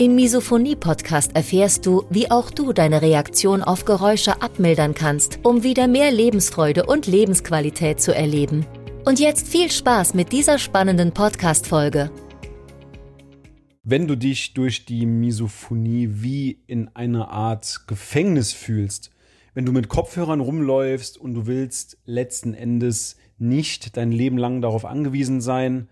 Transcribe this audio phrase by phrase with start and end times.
[0.00, 5.88] Im Misophonie-Podcast erfährst du, wie auch du deine Reaktion auf Geräusche abmildern kannst, um wieder
[5.88, 8.64] mehr Lebensfreude und Lebensqualität zu erleben.
[9.04, 12.10] Und jetzt viel Spaß mit dieser spannenden Podcast-Folge.
[13.82, 19.10] Wenn du dich durch die Misophonie wie in einer Art Gefängnis fühlst,
[19.52, 24.86] wenn du mit Kopfhörern rumläufst und du willst letzten Endes nicht dein Leben lang darauf
[24.86, 25.90] angewiesen sein,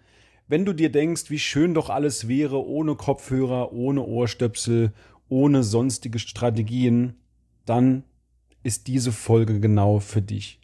[0.49, 4.93] wenn du dir denkst, wie schön doch alles wäre ohne Kopfhörer, ohne Ohrstöpsel,
[5.29, 7.15] ohne sonstige Strategien,
[7.67, 8.03] dann
[8.63, 10.59] ist diese Folge genau für dich.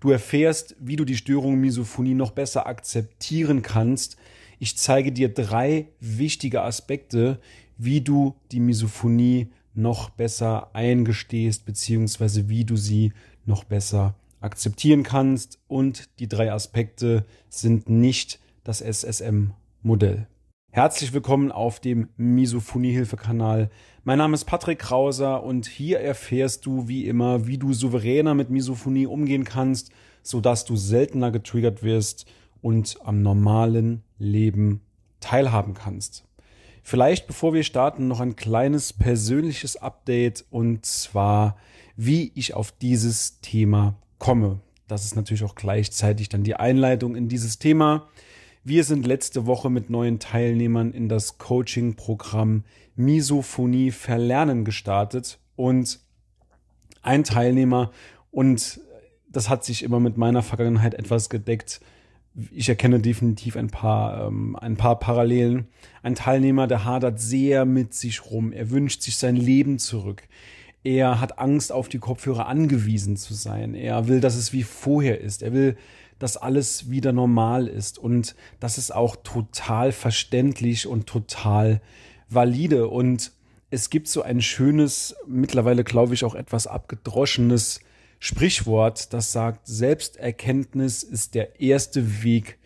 [0.00, 4.16] Du erfährst, wie du die Störung Misophonie noch besser akzeptieren kannst.
[4.58, 7.40] Ich zeige dir drei wichtige Aspekte,
[7.76, 13.12] wie du die Misophonie noch besser eingestehst, beziehungsweise wie du sie
[13.46, 15.58] noch besser akzeptieren kannst.
[15.66, 20.26] Und die drei Aspekte sind nicht das SSM-Modell.
[20.70, 23.70] Herzlich willkommen auf dem Misophonie-Hilfe-Kanal.
[24.02, 28.50] Mein Name ist Patrick Krauser und hier erfährst du wie immer, wie du souveräner mit
[28.50, 29.92] Misophonie umgehen kannst,
[30.22, 32.26] sodass du seltener getriggert wirst
[32.62, 34.80] und am normalen Leben
[35.20, 36.24] teilhaben kannst.
[36.82, 41.56] Vielleicht bevor wir starten noch ein kleines persönliches Update und zwar,
[41.96, 44.60] wie ich auf dieses Thema komme.
[44.88, 48.08] Das ist natürlich auch gleichzeitig dann die Einleitung in dieses Thema.
[48.66, 52.64] Wir sind letzte Woche mit neuen Teilnehmern in das Coaching-Programm
[52.96, 56.00] Misophonie Verlernen gestartet und
[57.02, 57.90] ein Teilnehmer
[58.30, 58.80] und
[59.28, 61.82] das hat sich immer mit meiner Vergangenheit etwas gedeckt,
[62.50, 65.68] ich erkenne definitiv ein paar, ähm, ein paar Parallelen.
[66.02, 68.50] Ein Teilnehmer, der hadert sehr mit sich rum.
[68.50, 70.26] Er wünscht sich sein Leben zurück.
[70.82, 73.74] Er hat Angst, auf die Kopfhörer angewiesen zu sein.
[73.74, 75.42] Er will, dass es wie vorher ist.
[75.42, 75.76] Er will,
[76.24, 77.98] dass alles wieder normal ist.
[77.98, 81.82] Und das ist auch total verständlich und total
[82.30, 82.88] valide.
[82.88, 83.32] Und
[83.68, 87.80] es gibt so ein schönes, mittlerweile glaube ich auch etwas abgedroschenes
[88.20, 92.56] Sprichwort, das sagt, Selbsterkenntnis ist der erste Weg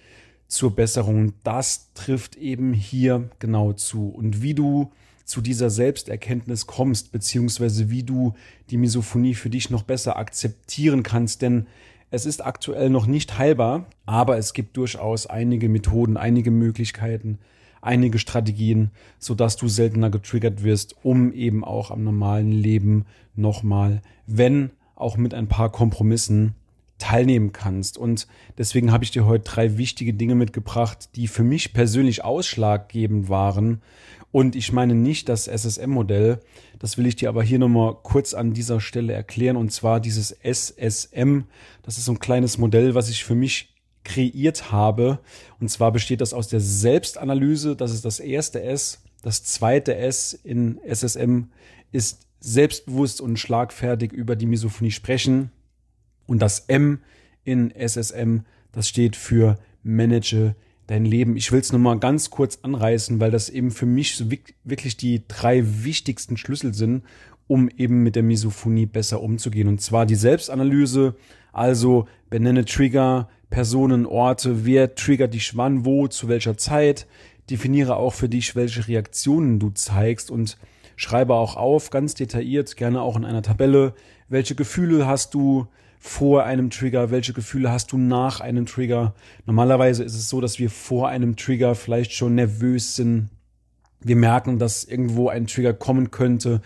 [0.47, 1.32] zur Besserung.
[1.42, 4.08] Das trifft eben hier genau zu.
[4.08, 4.92] Und wie du
[5.24, 8.34] zu dieser Selbsterkenntnis kommst, beziehungsweise wie du
[8.70, 11.66] die Misophonie für dich noch besser akzeptieren kannst, denn
[12.10, 17.38] es ist aktuell noch nicht heilbar, aber es gibt durchaus einige Methoden, einige Möglichkeiten,
[17.80, 23.04] einige Strategien, sodass du seltener getriggert wirst, um eben auch am normalen Leben
[23.36, 26.54] nochmal, wenn auch mit ein paar Kompromissen
[26.98, 27.97] teilnehmen kannst.
[27.97, 28.26] Und
[28.56, 33.80] deswegen habe ich dir heute drei wichtige Dinge mitgebracht, die für mich persönlich ausschlaggebend waren.
[34.31, 36.41] Und ich meine nicht das SSM-Modell,
[36.78, 39.56] das will ich dir aber hier nochmal kurz an dieser Stelle erklären.
[39.56, 41.44] Und zwar dieses SSM,
[41.83, 43.75] das ist so ein kleines Modell, was ich für mich
[44.05, 45.21] kreiert habe.
[45.61, 49.03] Und zwar besteht das aus der Selbstanalyse, das ist das erste S.
[49.22, 51.49] Das zweite S in SSM
[51.91, 55.50] ist selbstbewusst und schlagfertig über die Misophonie sprechen.
[56.27, 57.00] Und das M
[57.45, 58.41] in SSM,
[58.72, 60.55] das steht für Manage
[60.88, 61.37] dein Leben.
[61.37, 64.25] Ich will es nochmal ganz kurz anreißen, weil das eben für mich
[64.65, 67.04] wirklich die drei wichtigsten Schlüssel sind,
[67.47, 69.69] um eben mit der Misophonie besser umzugehen.
[69.69, 71.15] Und zwar die Selbstanalyse,
[71.53, 77.06] also benenne Trigger, Personen, Orte, wer triggert dich wann, wo, zu welcher Zeit.
[77.50, 80.59] Definiere auch für dich, welche Reaktionen du zeigst und
[80.97, 83.94] Schreibe auch auf, ganz detailliert, gerne auch in einer Tabelle,
[84.28, 89.14] welche Gefühle hast du vor einem Trigger, welche Gefühle hast du nach einem Trigger.
[89.47, 93.31] Normalerweise ist es so, dass wir vor einem Trigger vielleicht schon nervös sind.
[94.00, 96.60] Wir merken, dass irgendwo ein Trigger kommen könnte.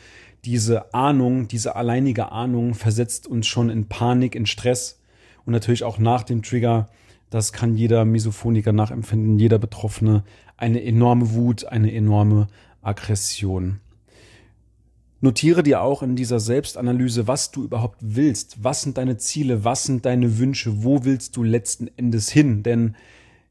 [0.45, 5.01] Diese Ahnung, diese alleinige Ahnung versetzt uns schon in Panik, in Stress
[5.47, 6.89] und natürlich auch nach dem Trigger.
[7.31, 10.25] Das kann jeder Misophoniker nachempfinden, jeder Betroffene.
[10.59, 12.49] Eine enorme Wut, eine enorme
[12.83, 13.81] Aggression.
[15.25, 18.65] Notiere dir auch in dieser Selbstanalyse, was du überhaupt willst.
[18.65, 19.63] Was sind deine Ziele?
[19.63, 20.83] Was sind deine Wünsche?
[20.83, 22.65] Wo willst du letzten Endes hin?
[22.65, 22.97] Denn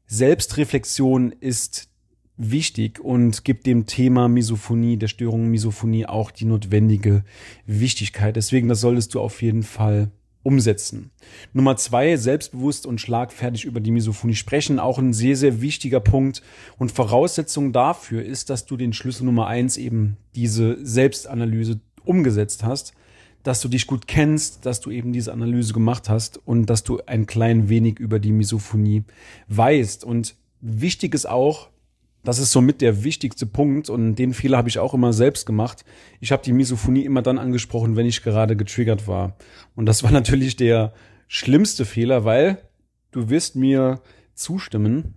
[0.06, 1.88] Selbstreflexion ist
[2.36, 7.24] wichtig und gibt dem Thema Misophonie, der Störung Misophonie auch die notwendige
[7.64, 8.36] Wichtigkeit.
[8.36, 10.10] Deswegen, das solltest du auf jeden Fall
[10.42, 11.10] umsetzen.
[11.52, 14.78] Nummer zwei, selbstbewusst und schlagfertig über die Misophonie sprechen.
[14.78, 16.42] Auch ein sehr, sehr wichtiger Punkt.
[16.78, 22.94] Und Voraussetzung dafür ist, dass du den Schlüssel Nummer eins eben diese Selbstanalyse umgesetzt hast,
[23.42, 27.00] dass du dich gut kennst, dass du eben diese Analyse gemacht hast und dass du
[27.06, 29.04] ein klein wenig über die Misophonie
[29.48, 30.04] weißt.
[30.04, 31.68] Und wichtig ist auch,
[32.24, 35.84] das ist somit der wichtigste Punkt und den Fehler habe ich auch immer selbst gemacht.
[36.20, 39.36] Ich habe die Misophonie immer dann angesprochen, wenn ich gerade getriggert war.
[39.74, 40.92] Und das war natürlich der
[41.26, 42.58] schlimmste Fehler, weil
[43.10, 44.00] du wirst mir
[44.34, 45.14] zustimmen,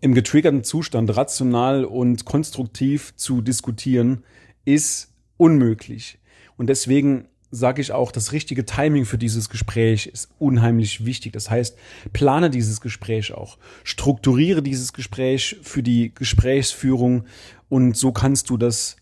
[0.00, 4.24] im getriggerten Zustand rational und konstruktiv zu diskutieren,
[4.64, 6.18] ist unmöglich.
[6.56, 11.32] Und deswegen sage ich auch, das richtige Timing für dieses Gespräch ist unheimlich wichtig.
[11.32, 11.76] Das heißt,
[12.12, 17.24] plane dieses Gespräch auch, strukturiere dieses Gespräch für die Gesprächsführung
[17.68, 18.96] und so kannst du das,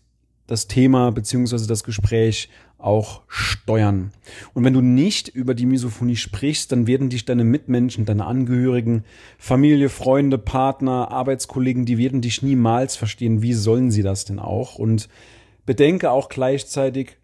[0.47, 4.11] das Thema beziehungsweise das Gespräch auch steuern.
[4.53, 9.03] Und wenn du nicht über die Misophonie sprichst, dann werden dich deine Mitmenschen, deine Angehörigen,
[9.39, 13.41] Familie, Freunde, Partner, Arbeitskollegen, die werden dich niemals verstehen.
[13.41, 14.75] Wie sollen sie das denn auch?
[14.75, 15.09] Und
[15.65, 17.17] bedenke auch gleichzeitig,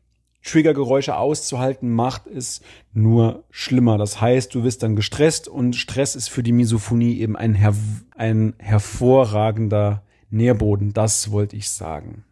[0.43, 2.61] Triggergeräusche auszuhalten, macht es
[2.93, 3.97] nur schlimmer.
[3.97, 7.73] Das heißt, du wirst dann gestresst und Stress ist für die Misophonie eben ein, her
[8.15, 10.93] ein hervorragender Nährboden.
[10.93, 12.25] Das wollte ich sagen.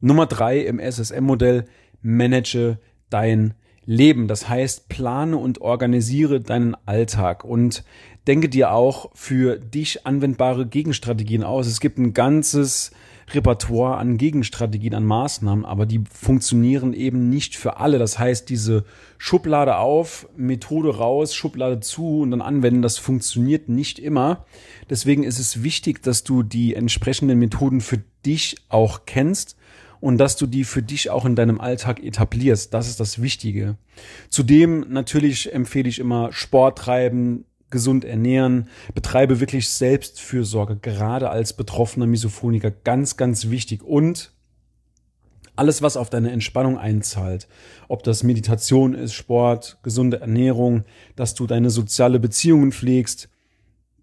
[0.00, 1.64] Nummer drei im SSM-Modell,
[2.02, 2.78] manage
[3.10, 3.54] dein
[3.84, 4.28] Leben.
[4.28, 7.84] Das heißt, plane und organisiere deinen Alltag und
[8.26, 11.66] denke dir auch für dich anwendbare Gegenstrategien aus.
[11.66, 12.92] Es gibt ein ganzes
[13.32, 17.98] Repertoire an Gegenstrategien, an Maßnahmen, aber die funktionieren eben nicht für alle.
[17.98, 18.84] Das heißt, diese
[19.18, 24.46] Schublade auf, Methode raus, Schublade zu und dann anwenden, das funktioniert nicht immer.
[24.88, 29.56] Deswegen ist es wichtig, dass du die entsprechenden Methoden für dich auch kennst
[30.00, 32.72] und dass du die für dich auch in deinem Alltag etablierst.
[32.72, 33.76] Das ist das Wichtige.
[34.28, 42.06] Zudem natürlich empfehle ich immer Sport treiben, gesund ernähren, betreibe wirklich Selbstfürsorge, gerade als betroffener
[42.06, 43.82] Misophoniker, ganz, ganz wichtig.
[43.82, 44.32] Und
[45.56, 47.48] alles, was auf deine Entspannung einzahlt,
[47.88, 50.84] ob das Meditation ist, Sport, gesunde Ernährung,
[51.16, 53.28] dass du deine soziale Beziehungen pflegst,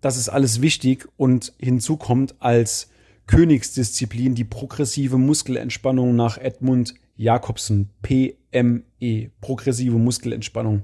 [0.01, 2.89] das ist alles wichtig und hinzu kommt als
[3.27, 10.83] Königsdisziplin die progressive Muskelentspannung nach Edmund Jakobsen, PME, progressive Muskelentspannung.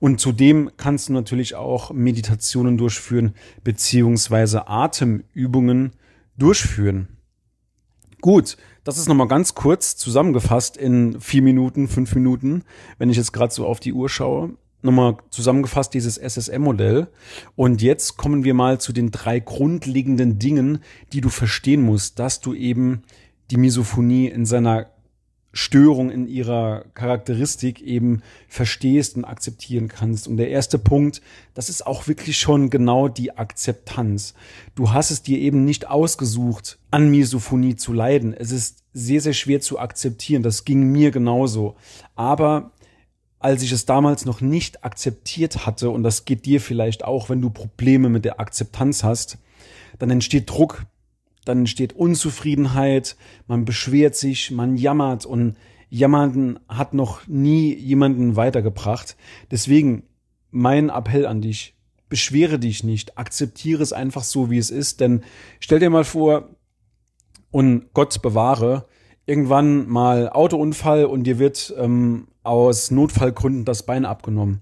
[0.00, 3.34] Und zudem kannst du natürlich auch Meditationen durchführen,
[3.64, 5.92] beziehungsweise Atemübungen
[6.36, 7.08] durchführen.
[8.20, 12.62] Gut, das ist nochmal ganz kurz zusammengefasst in vier Minuten, fünf Minuten,
[12.98, 14.54] wenn ich jetzt gerade so auf die Uhr schaue.
[14.80, 17.08] Nochmal zusammengefasst dieses SSM-Modell.
[17.56, 20.78] Und jetzt kommen wir mal zu den drei grundlegenden Dingen,
[21.12, 23.02] die du verstehen musst, dass du eben
[23.50, 24.86] die Misophonie in seiner
[25.58, 30.28] Störung in ihrer Charakteristik eben verstehst und akzeptieren kannst.
[30.28, 31.20] Und der erste Punkt,
[31.54, 34.34] das ist auch wirklich schon genau die Akzeptanz.
[34.76, 38.34] Du hast es dir eben nicht ausgesucht, an Misophonie zu leiden.
[38.34, 40.44] Es ist sehr, sehr schwer zu akzeptieren.
[40.44, 41.74] Das ging mir genauso.
[42.14, 42.70] Aber
[43.40, 47.40] als ich es damals noch nicht akzeptiert hatte, und das geht dir vielleicht auch, wenn
[47.40, 49.38] du Probleme mit der Akzeptanz hast,
[49.98, 50.86] dann entsteht Druck,
[51.44, 55.56] dann entsteht Unzufriedenheit, man beschwert sich, man jammert und
[55.90, 59.16] jammern hat noch nie jemanden weitergebracht.
[59.50, 60.04] Deswegen
[60.50, 61.74] mein Appell an dich,
[62.08, 65.22] beschwere dich nicht, akzeptiere es einfach so, wie es ist, denn
[65.60, 66.48] stell dir mal vor,
[67.50, 68.86] und Gott bewahre,
[69.26, 74.60] irgendwann mal Autounfall und dir wird ähm, aus Notfallgründen das Bein abgenommen.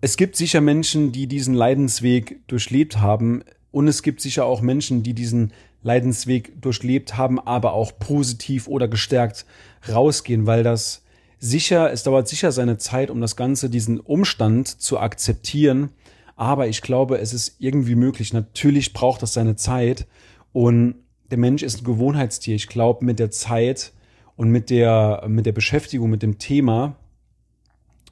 [0.00, 5.02] Es gibt sicher Menschen, die diesen Leidensweg durchlebt haben und es gibt sicher auch Menschen,
[5.02, 5.52] die diesen
[5.84, 9.46] Leidensweg durchlebt haben, aber auch positiv oder gestärkt
[9.88, 11.02] rausgehen, weil das
[11.38, 15.90] sicher, es dauert sicher seine Zeit, um das Ganze, diesen Umstand zu akzeptieren.
[16.36, 18.32] Aber ich glaube, es ist irgendwie möglich.
[18.32, 20.06] Natürlich braucht das seine Zeit.
[20.52, 20.96] Und
[21.30, 22.56] der Mensch ist ein Gewohnheitstier.
[22.56, 23.92] Ich glaube, mit der Zeit
[24.36, 26.96] und mit der, mit der Beschäftigung mit dem Thema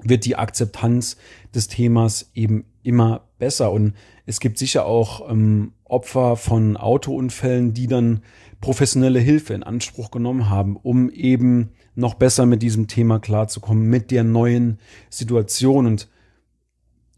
[0.02, 1.16] wird die Akzeptanz
[1.54, 3.72] des Themas eben immer besser.
[3.72, 3.94] Und
[4.24, 8.22] es gibt sicher auch ähm, Opfer von Autounfällen, die dann
[8.60, 14.12] professionelle Hilfe in Anspruch genommen haben, um eben noch besser mit diesem Thema klarzukommen, mit
[14.12, 14.78] der neuen
[15.10, 15.86] Situation.
[15.86, 16.08] Und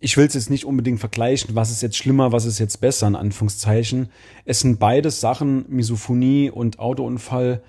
[0.00, 3.06] ich will es jetzt nicht unbedingt vergleichen, was ist jetzt schlimmer, was ist jetzt besser,
[3.06, 4.08] in Anführungszeichen.
[4.46, 7.62] Es sind beides Sachen, Misophonie und Autounfall.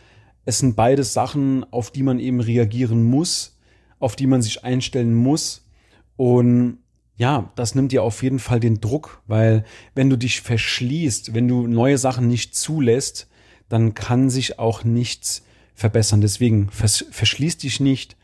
[0.46, 3.58] Es sind beides Sachen, auf die man eben reagieren muss,
[4.00, 5.66] auf die man sich einstellen muss.
[6.16, 6.78] Und
[7.18, 11.48] ja, das nimmt dir auf jeden Fall den Druck, weil wenn du dich verschließt, wenn
[11.48, 13.28] du neue Sachen nicht zulässt,
[13.70, 15.44] dann kann sich auch nichts
[15.74, 16.22] verbessern.
[16.22, 18.18] Deswegen vers verschließ dich nicht,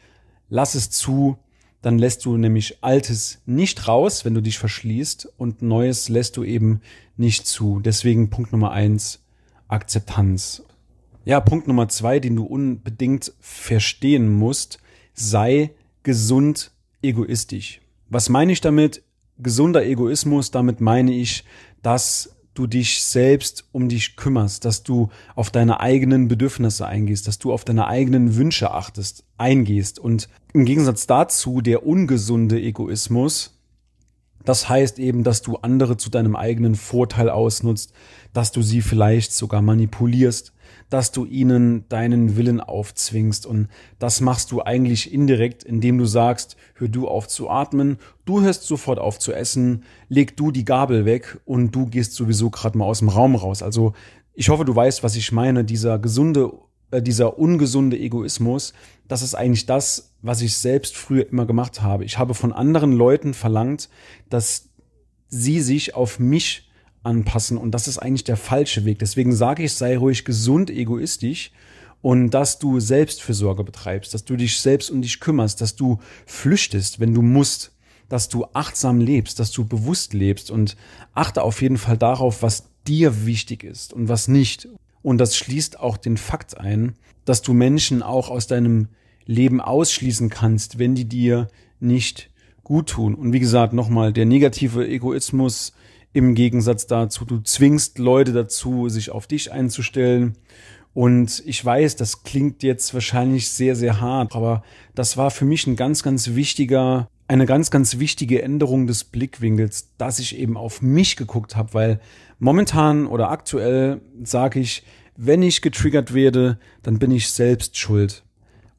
[0.49, 1.37] lass es zu,
[1.81, 6.43] dann lässt du nämlich Altes nicht raus, wenn du dich verschließt und Neues lässt du
[6.43, 6.81] eben
[7.17, 7.79] nicht zu.
[7.79, 9.23] Deswegen Punkt Nummer eins,
[9.67, 10.63] Akzeptanz.
[11.23, 14.79] Ja, Punkt Nummer zwei, den du unbedingt verstehen musst,
[15.13, 15.71] sei
[16.03, 16.71] gesund
[17.01, 17.80] egoistisch.
[18.11, 19.03] Was meine ich damit?
[19.37, 21.45] Gesunder Egoismus, damit meine ich,
[21.81, 27.39] dass du dich selbst um dich kümmerst, dass du auf deine eigenen Bedürfnisse eingehst, dass
[27.39, 29.97] du auf deine eigenen Wünsche achtest, eingehst.
[29.97, 33.60] Und im Gegensatz dazu der ungesunde Egoismus,
[34.45, 37.93] das heißt eben, dass du andere zu deinem eigenen Vorteil ausnutzt,
[38.33, 40.53] dass du sie vielleicht sogar manipulierst,
[40.89, 43.45] dass du ihnen deinen Willen aufzwingst.
[43.45, 43.69] Und
[43.99, 48.63] das machst du eigentlich indirekt, indem du sagst, hör du auf zu atmen, du hörst
[48.63, 52.85] sofort auf zu essen, leg du die Gabel weg und du gehst sowieso gerade mal
[52.85, 53.63] aus dem Raum raus.
[53.63, 53.93] Also
[54.33, 55.63] ich hoffe, du weißt, was ich meine.
[55.63, 56.51] Dieser gesunde,
[56.91, 58.73] äh, dieser ungesunde Egoismus,
[59.07, 62.05] das ist eigentlich das, was ich selbst früher immer gemacht habe.
[62.05, 63.89] Ich habe von anderen Leuten verlangt,
[64.29, 64.69] dass
[65.27, 66.69] sie sich auf mich
[67.03, 67.57] anpassen.
[67.57, 68.99] Und das ist eigentlich der falsche Weg.
[68.99, 71.51] Deswegen sage ich, sei ruhig gesund egoistisch
[72.01, 76.99] und dass du Selbstfürsorge betreibst, dass du dich selbst um dich kümmerst, dass du flüchtest,
[76.99, 77.71] wenn du musst,
[78.09, 80.75] dass du achtsam lebst, dass du bewusst lebst und
[81.13, 84.67] achte auf jeden Fall darauf, was dir wichtig ist und was nicht.
[85.01, 88.89] Und das schließt auch den Fakt ein, dass du Menschen auch aus deinem
[89.31, 91.47] Leben ausschließen kannst, wenn die dir
[91.79, 92.29] nicht
[92.63, 93.15] gut tun.
[93.15, 95.73] Und wie gesagt, nochmal, der negative Egoismus
[96.13, 100.37] im Gegensatz dazu, du zwingst Leute dazu, sich auf dich einzustellen.
[100.93, 105.65] Und ich weiß, das klingt jetzt wahrscheinlich sehr, sehr hart, aber das war für mich
[105.65, 110.81] ein ganz, ganz wichtiger, eine ganz, ganz wichtige Änderung des Blickwinkels, dass ich eben auf
[110.81, 112.01] mich geguckt habe, weil
[112.39, 114.83] momentan oder aktuell sage ich,
[115.15, 118.23] wenn ich getriggert werde, dann bin ich selbst schuld.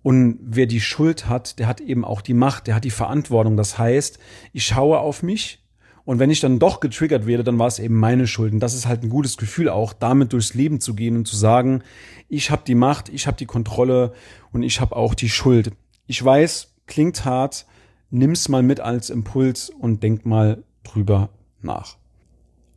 [0.03, 3.57] Und wer die Schuld hat, der hat eben auch die Macht, der hat die Verantwortung.
[3.57, 4.19] Das heißt,
[4.53, 5.63] ich schaue auf mich,
[6.05, 8.53] und wenn ich dann doch getriggert werde, dann war es eben meine Schuld.
[8.53, 11.37] Und das ist halt ein gutes Gefühl auch, damit durchs Leben zu gehen und zu
[11.37, 11.83] sagen,
[12.29, 14.13] ich habe die Macht, ich habe die Kontrolle
[14.53, 15.71] und ich habe auch die Schuld.
[16.07, 17.67] Ich weiß, klingt hart,
[18.11, 21.29] nimm's mal mit als Impuls und denk mal drüber
[21.61, 21.97] nach.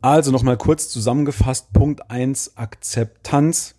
[0.00, 1.72] Also nochmal kurz zusammengefasst.
[1.72, 3.74] Punkt eins Akzeptanz.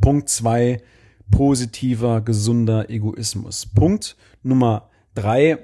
[0.00, 0.82] Punkt zwei
[1.30, 3.66] positiver, gesunder Egoismus.
[3.66, 5.58] Punkt Nummer drei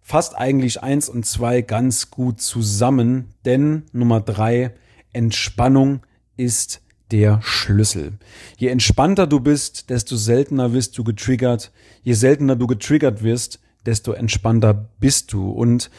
[0.00, 4.74] fasst eigentlich eins und zwei ganz gut zusammen, denn Nummer drei,
[5.12, 6.00] Entspannung
[6.36, 8.12] ist der Schlüssel.
[8.56, 11.72] Je entspannter du bist, desto seltener wirst du getriggert.
[12.02, 15.50] Je seltener du getriggert wirst, desto entspannter bist du.
[15.50, 15.90] Und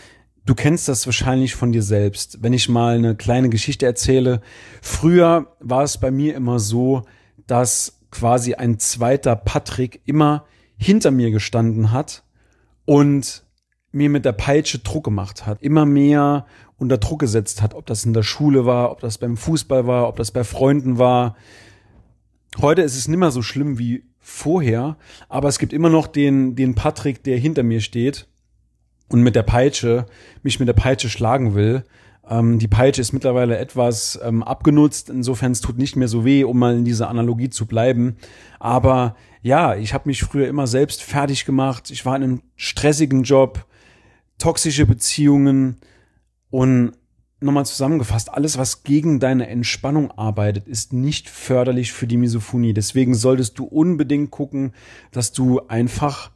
[0.46, 2.44] du kennst das wahrscheinlich von dir selbst.
[2.44, 4.42] Wenn ich mal eine kleine Geschichte erzähle,
[4.82, 7.04] früher war es bei mir immer so,
[7.48, 10.46] dass quasi ein zweiter Patrick immer
[10.78, 12.24] hinter mir gestanden hat
[12.86, 13.44] und
[13.92, 16.46] mir mit der Peitsche Druck gemacht hat, immer mehr
[16.78, 20.08] unter Druck gesetzt hat, ob das in der Schule war, ob das beim Fußball war,
[20.08, 21.36] ob das bei Freunden war.
[22.62, 24.96] Heute ist es nicht mehr so schlimm wie vorher,
[25.28, 28.30] aber es gibt immer noch den, den Patrick, der hinter mir steht
[29.10, 30.06] und mit der Peitsche,
[30.42, 31.84] mich mit der Peitsche schlagen will.
[32.30, 36.44] Ähm, die Peitsche ist mittlerweile etwas ähm, abgenutzt, insofern es tut nicht mehr so weh,
[36.44, 38.18] um mal in dieser Analogie zu bleiben.
[38.60, 41.92] Aber ja, ich habe mich früher immer selbst fertig gemacht.
[41.92, 43.66] Ich war in einem stressigen Job
[44.38, 45.78] toxische Beziehungen
[46.50, 46.94] und
[47.40, 52.74] nochmal zusammengefasst, alles, was gegen deine Entspannung arbeitet, ist nicht förderlich für die Misophonie.
[52.74, 54.74] Deswegen solltest du unbedingt gucken,
[55.12, 56.32] dass du einfach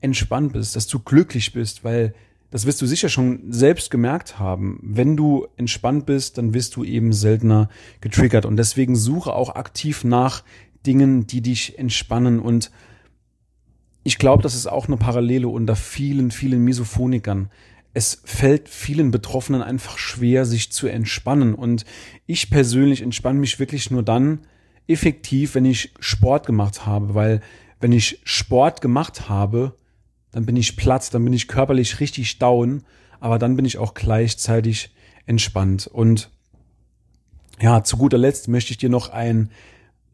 [0.00, 2.14] entspannt bist, dass du glücklich bist, weil
[2.54, 4.78] das wirst du sicher schon selbst gemerkt haben.
[4.80, 7.68] Wenn du entspannt bist, dann wirst du eben seltener
[8.00, 8.46] getriggert.
[8.46, 10.44] Und deswegen suche auch aktiv nach
[10.86, 12.70] Dingen, die dich entspannen und
[14.04, 17.50] ich glaube, das ist auch eine Parallele unter vielen, vielen Misophonikern.
[17.92, 21.54] Es fällt vielen Betroffenen einfach schwer, sich zu entspannen.
[21.54, 21.84] Und
[22.26, 24.42] ich persönlich entspanne mich wirklich nur dann
[24.86, 27.40] effektiv, wenn ich Sport gemacht habe, weil
[27.80, 29.74] wenn ich Sport gemacht habe,
[30.34, 32.82] dann bin ich platt, dann bin ich körperlich richtig down,
[33.20, 34.92] aber dann bin ich auch gleichzeitig
[35.26, 35.86] entspannt.
[35.86, 36.28] Und
[37.60, 39.50] ja, zu guter Letzt möchte ich dir noch ein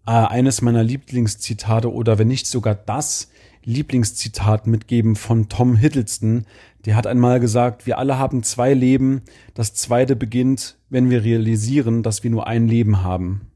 [0.07, 3.31] äh, eines meiner Lieblingszitate oder wenn nicht sogar das
[3.65, 6.45] Lieblingszitat mitgeben von Tom Hiddleston.
[6.85, 9.23] Der hat einmal gesagt, wir alle haben zwei Leben.
[9.55, 13.50] Das zweite beginnt, wenn wir realisieren, dass wir nur ein Leben haben.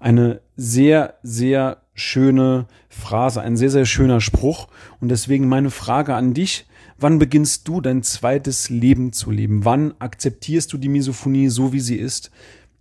[0.00, 4.68] Eine sehr, sehr schöne Phrase, ein sehr, sehr schöner Spruch.
[5.00, 6.66] Und deswegen meine Frage an dich.
[6.98, 9.64] Wann beginnst du dein zweites Leben zu leben?
[9.64, 12.30] Wann akzeptierst du die Misophonie so, wie sie ist?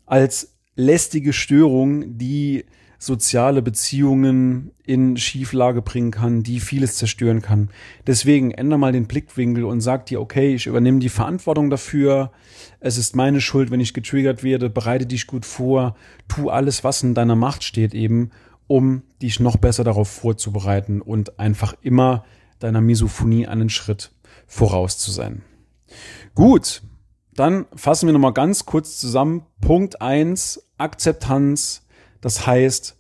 [0.06, 2.66] Als lästige Störung, die
[3.04, 7.70] soziale Beziehungen in Schieflage bringen kann, die vieles zerstören kann.
[8.08, 12.32] Deswegen ändere mal den Blickwinkel und sag dir, okay, ich übernehme die Verantwortung dafür.
[12.80, 14.70] Es ist meine Schuld, wenn ich getriggert werde.
[14.70, 15.96] Bereite dich gut vor.
[16.30, 18.32] Tu alles, was in deiner Macht steht eben,
[18.68, 22.24] um dich noch besser darauf vorzubereiten und einfach immer
[22.60, 24.14] deiner Misophonie einen Schritt
[24.48, 25.42] voraus zu sein.
[26.36, 26.82] Gut,
[27.34, 29.46] dann fassen wir nochmal ganz kurz zusammen.
[29.60, 31.82] Punkt eins Akzeptanz.
[32.24, 32.96] Das heißt,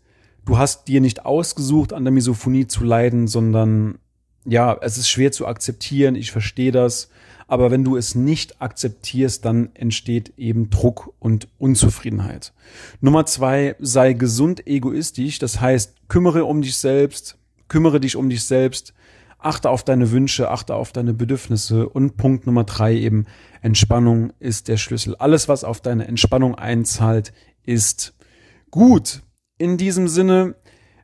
[0.46, 4.00] du hast dir nicht ausgesucht, an der Misophonie zu leiden, sondern
[4.46, 6.15] ja, es ist schwer zu akzeptieren.
[6.15, 7.10] Ich verstehe das.
[7.48, 12.51] Aber wenn du es nicht akzeptierst, dann entsteht eben Druck und Unzufriedenheit.
[13.00, 15.39] Nummer zwei, sei gesund egoistisch.
[15.39, 17.38] Das heißt, kümmere um dich selbst,
[17.70, 18.94] kümmere dich um dich selbst,
[19.39, 21.88] achte auf deine Wünsche, achte auf deine Bedürfnisse.
[21.88, 23.25] Und Punkt Nummer drei eben,
[23.62, 25.15] Entspannung ist der Schlüssel.
[25.15, 27.32] Alles, was auf deine Entspannung einzahlt,
[27.65, 28.13] ist
[28.74, 29.22] gut.
[29.60, 30.56] In diesem Sinne,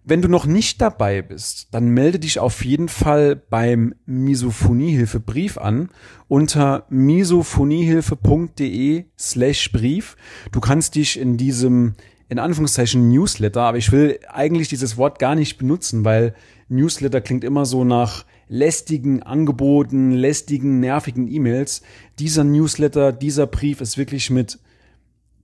[0.04, 5.90] wenn du noch nicht dabei bist, dann melde dich auf jeden Fall beim Misophoniehilfe-Brief an
[6.28, 10.18] unter misophoniehilfe.de slash Brief.
[10.52, 11.94] Du kannst dich in diesem
[12.28, 16.34] in Anführungszeichen Newsletter, aber ich will eigentlich dieses Wort gar nicht benutzen, weil
[16.70, 21.84] Newsletter klingt immer so nach lästigen Angeboten, lästigen, nervigen E-Mails.
[22.18, 24.58] Dieser Newsletter, dieser Brief ist wirklich mit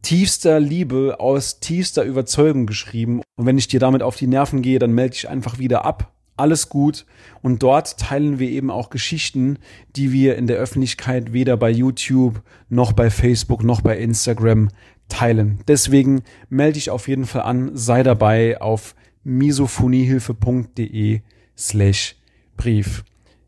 [0.05, 3.24] tiefster Liebe, aus tiefster Überzeugung geschrieben.
[3.38, 6.13] Und wenn ich dir damit auf die Nerven gehe, dann melde ich einfach wieder ab.
[6.38, 7.07] Alles gut.
[7.41, 9.57] Und dort teilen wir eben auch Geschichten,
[9.95, 14.69] die wir in der Öffentlichkeit weder bei YouTube noch bei Facebook noch bei Instagram
[15.09, 15.62] teilen.
[15.67, 18.93] Deswegen melde dich auf jeden Fall an, sei dabei auf
[19.24, 21.21] misophoniehilfe.de
[21.57, 22.15] slash
[22.57, 23.03] Brief.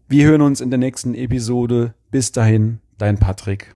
[0.08, 1.94] Wir hören uns in der nächsten Episode.
[2.10, 3.66] Bis dahin, dein Patrick.